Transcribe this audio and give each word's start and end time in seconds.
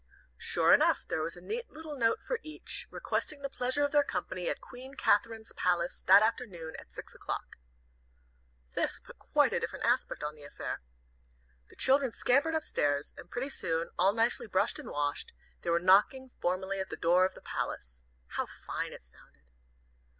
Sure 0.39 0.73
enough, 0.73 1.05
there 1.07 1.21
was 1.21 1.35
a 1.37 1.41
neat 1.41 1.69
little 1.69 1.95
note 1.95 2.23
for 2.23 2.39
each, 2.41 2.87
requesting 2.89 3.43
the 3.43 3.51
pleasure 3.51 3.83
of 3.83 3.91
their 3.91 4.01
company 4.03 4.49
at 4.49 4.59
"Queen 4.59 4.95
Katharine's 4.95 5.51
Palace," 5.53 6.01
that 6.07 6.23
afternoon, 6.23 6.73
at 6.79 6.87
six 6.91 7.13
o'clock. 7.13 7.57
This 8.73 8.99
put 8.99 9.19
quite 9.19 9.53
a 9.53 9.59
different 9.59 9.85
aspect 9.85 10.23
on 10.23 10.33
the 10.33 10.41
affair. 10.43 10.81
The 11.69 11.75
children 11.75 12.11
scampered 12.11 12.55
up 12.55 12.63
stairs, 12.63 13.13
and 13.15 13.29
pretty 13.29 13.49
soon, 13.49 13.91
all 13.99 14.11
nicely 14.11 14.47
brushed 14.47 14.79
and 14.79 14.89
washed, 14.89 15.33
they 15.61 15.69
were 15.69 15.79
knocking 15.79 16.29
formally 16.29 16.79
at 16.79 16.89
the 16.89 16.95
door 16.97 17.23
of 17.23 17.35
the 17.35 17.41
"Palace." 17.41 18.01
How 18.25 18.47
fine 18.47 18.93
it 18.93 19.03
sounded! 19.03 19.43